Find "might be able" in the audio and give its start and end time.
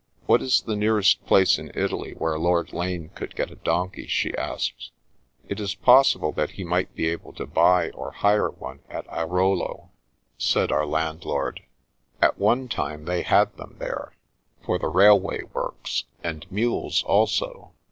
6.63-7.33